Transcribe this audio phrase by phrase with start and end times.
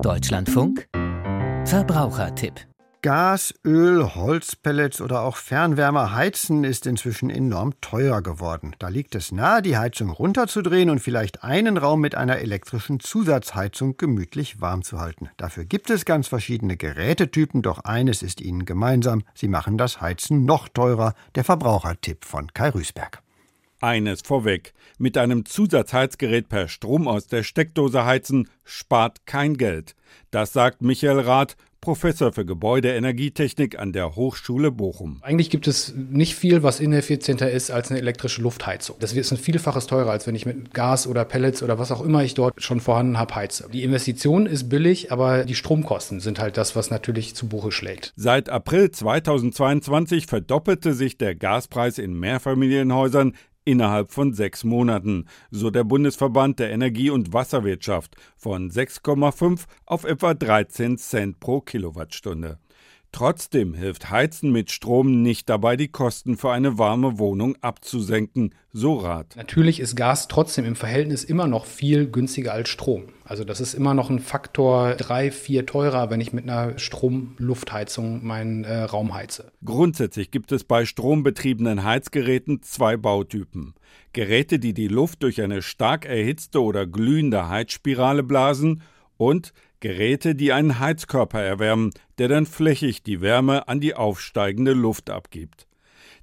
[0.00, 0.88] Deutschlandfunk
[1.66, 2.54] Verbrauchertipp
[3.02, 8.74] Gas, Öl, Holzpellets oder auch Fernwärmer heizen ist inzwischen enorm teuer geworden.
[8.78, 13.96] Da liegt es nahe, die Heizung runterzudrehen und vielleicht einen Raum mit einer elektrischen Zusatzheizung
[13.96, 15.28] gemütlich warm zu halten.
[15.36, 19.22] Dafür gibt es ganz verschiedene Gerätetypen, doch eines ist ihnen gemeinsam.
[19.34, 21.14] Sie machen das Heizen noch teurer.
[21.34, 23.21] Der Verbrauchertipp von Kai Rüßberg.
[23.82, 24.74] Eines vorweg.
[24.98, 29.96] Mit einem Zusatzheizgerät per Strom aus der Steckdose heizen spart kein Geld.
[30.30, 35.18] Das sagt Michael Rath, Professor für Gebäudeenergietechnik an der Hochschule Bochum.
[35.22, 38.94] Eigentlich gibt es nicht viel, was ineffizienter ist als eine elektrische Luftheizung.
[39.00, 42.00] Das ist ein Vielfaches teurer, als wenn ich mit Gas oder Pellets oder was auch
[42.00, 43.68] immer ich dort schon vorhanden habe, heize.
[43.72, 48.12] Die Investition ist billig, aber die Stromkosten sind halt das, was natürlich zu Buche schlägt.
[48.14, 53.34] Seit April 2022 verdoppelte sich der Gaspreis in Mehrfamilienhäusern
[53.64, 60.34] innerhalb von sechs Monaten, so der Bundesverband der Energie- und Wasserwirtschaft, von 6,5 auf etwa
[60.34, 62.58] 13 Cent pro Kilowattstunde.
[63.12, 68.96] Trotzdem hilft Heizen mit Strom nicht dabei, die Kosten für eine warme Wohnung abzusenken, so
[68.96, 69.36] Rat.
[69.36, 73.04] Natürlich ist Gas trotzdem im Verhältnis immer noch viel günstiger als Strom.
[73.24, 78.24] Also das ist immer noch ein Faktor drei, vier teurer, wenn ich mit einer Stromluftheizung
[78.24, 79.52] meinen äh, Raum heize.
[79.62, 83.74] Grundsätzlich gibt es bei strombetriebenen Heizgeräten zwei Bautypen.
[84.14, 88.82] Geräte, die die Luft durch eine stark erhitzte oder glühende Heizspirale blasen
[89.22, 95.10] und Geräte, die einen Heizkörper erwärmen, der dann flächig die Wärme an die aufsteigende Luft
[95.10, 95.66] abgibt.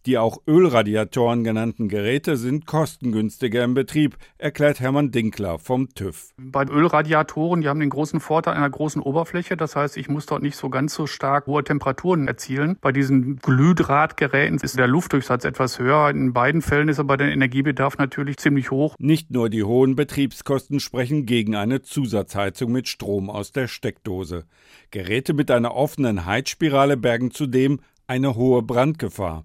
[0.06, 6.34] Die auch Ölradiatoren genannten Geräte sind kostengünstiger im Betrieb, erklärt Hermann Dinkler vom TÜV.
[6.38, 9.58] Bei Ölradiatoren, die haben den großen Vorteil einer großen Oberfläche.
[9.58, 12.78] Das heißt, ich muss dort nicht so ganz so stark hohe Temperaturen erzielen.
[12.80, 16.10] Bei diesen Glühdrahtgeräten ist der Luftdurchsatz etwas höher.
[16.10, 18.96] In beiden Fällen ist aber der Energiebedarf natürlich ziemlich hoch.
[19.00, 24.46] Nicht nur die hohen Betriebskosten sprechen gegen eine Zusatzheizung mit Strom aus der Steckdose.
[24.92, 29.44] Geräte mit einer offenen Heizspirale bergen zudem eine hohe Brandgefahr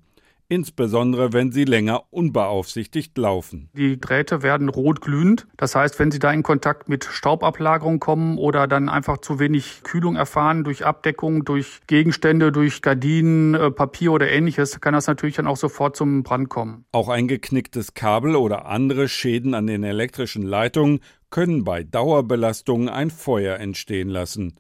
[0.55, 3.69] insbesondere wenn sie länger unbeaufsichtigt laufen.
[3.75, 5.47] Die Drähte werden rot glühend.
[5.57, 9.83] Das heißt, wenn sie da in Kontakt mit Staubablagerung kommen oder dann einfach zu wenig
[9.83, 15.37] Kühlung erfahren durch Abdeckung, durch Gegenstände, durch Gardinen, äh, Papier oder ähnliches, kann das natürlich
[15.37, 16.85] dann auch sofort zum Brand kommen.
[16.93, 21.01] Auch ein geknicktes Kabel oder andere Schäden an den elektrischen Leitungen
[21.31, 24.55] können bei Dauerbelastung ein Feuer entstehen lassen.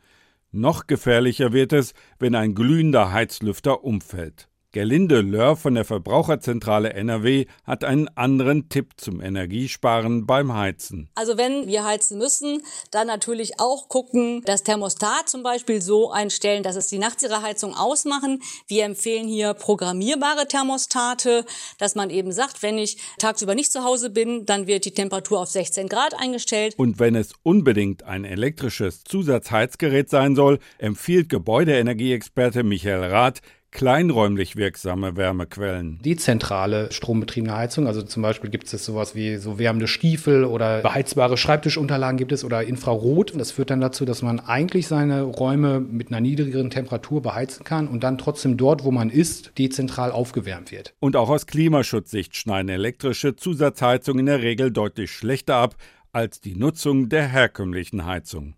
[0.50, 4.48] Noch gefährlicher wird es, wenn ein glühender Heizlüfter umfällt.
[4.74, 11.08] Gerlinde Löhr von der Verbraucherzentrale NRW hat einen anderen Tipp zum Energiesparen beim Heizen.
[11.14, 16.64] Also wenn wir heizen müssen, dann natürlich auch gucken, das Thermostat zum Beispiel so einstellen,
[16.64, 18.42] dass es die Nachtsicherheizung ausmachen.
[18.66, 21.44] Wir empfehlen hier programmierbare Thermostate,
[21.78, 25.38] dass man eben sagt, wenn ich tagsüber nicht zu Hause bin, dann wird die Temperatur
[25.38, 26.74] auf 16 Grad eingestellt.
[26.76, 33.40] Und wenn es unbedingt ein elektrisches Zusatzheizgerät sein soll, empfiehlt Gebäudeenergieexperte Michael Rath,
[33.74, 35.98] kleinräumlich wirksame Wärmequellen.
[36.02, 41.36] Dezentrale strombetriebene Heizung, also zum Beispiel gibt es sowas wie so wärmende Stiefel oder beheizbare
[41.36, 43.34] Schreibtischunterlagen gibt es oder Infrarot.
[43.36, 47.88] Das führt dann dazu, dass man eigentlich seine Räume mit einer niedrigeren Temperatur beheizen kann
[47.88, 50.94] und dann trotzdem dort, wo man ist, dezentral aufgewärmt wird.
[51.00, 55.74] Und auch aus Klimaschutzsicht schneiden elektrische Zusatzheizungen in der Regel deutlich schlechter ab
[56.12, 58.54] als die Nutzung der herkömmlichen Heizung.